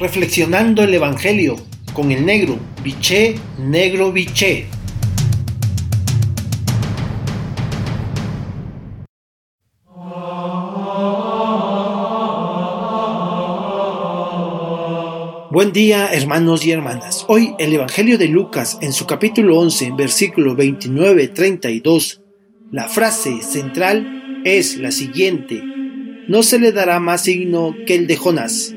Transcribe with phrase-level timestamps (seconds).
[0.00, 1.56] Reflexionando el Evangelio
[1.92, 4.66] con el negro, biché, negro, biché.
[15.50, 17.24] Buen día hermanos y hermanas.
[17.26, 22.20] Hoy el Evangelio de Lucas en su capítulo 11, versículo 29-32,
[22.70, 25.60] la frase central es la siguiente.
[26.28, 28.76] No se le dará más signo que el de Jonás.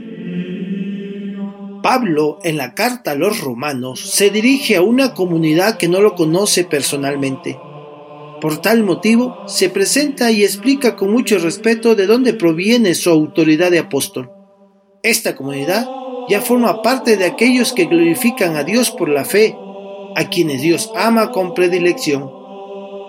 [1.81, 6.15] Pablo, en la carta a los romanos, se dirige a una comunidad que no lo
[6.15, 7.59] conoce personalmente.
[8.39, 13.71] Por tal motivo, se presenta y explica con mucho respeto de dónde proviene su autoridad
[13.71, 14.31] de apóstol.
[15.03, 15.87] Esta comunidad
[16.27, 19.55] ya forma parte de aquellos que glorifican a Dios por la fe,
[20.15, 22.31] a quienes Dios ama con predilección.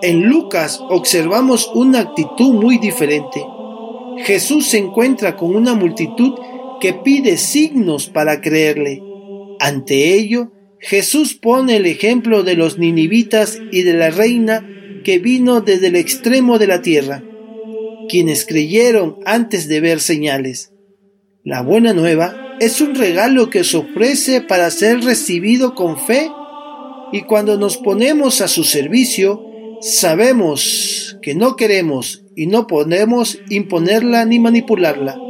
[0.01, 3.43] En Lucas observamos una actitud muy diferente.
[4.25, 6.33] Jesús se encuentra con una multitud
[6.83, 9.01] que pide signos para creerle.
[9.61, 14.67] Ante ello, Jesús pone el ejemplo de los ninivitas y de la reina
[15.05, 17.23] que vino desde el extremo de la tierra,
[18.09, 20.73] quienes creyeron antes de ver señales.
[21.45, 26.29] La buena nueva es un regalo que se ofrece para ser recibido con fe
[27.13, 29.41] y cuando nos ponemos a su servicio,
[29.79, 35.22] sabemos que no queremos y no podemos imponerla ni manipularla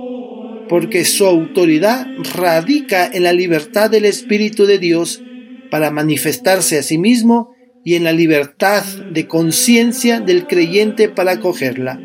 [0.69, 5.22] porque su autoridad radica en la libertad del Espíritu de Dios
[5.69, 12.00] para manifestarse a sí mismo y en la libertad de conciencia del creyente para acogerla.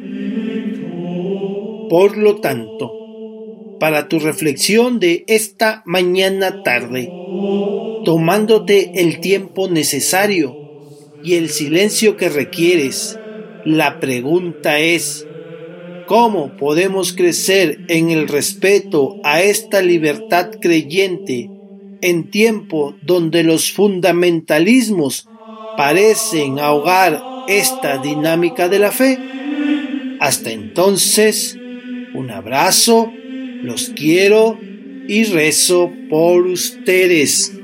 [1.88, 2.92] Por lo tanto,
[3.78, 7.10] para tu reflexión de esta mañana tarde,
[8.04, 10.56] tomándote el tiempo necesario
[11.22, 13.18] y el silencio que requieres,
[13.64, 15.27] la pregunta es,
[16.08, 21.50] ¿Cómo podemos crecer en el respeto a esta libertad creyente
[22.00, 25.28] en tiempo donde los fundamentalismos
[25.76, 29.18] parecen ahogar esta dinámica de la fe?
[30.18, 31.58] Hasta entonces,
[32.14, 33.12] un abrazo,
[33.62, 34.58] los quiero
[35.08, 37.57] y rezo por ustedes.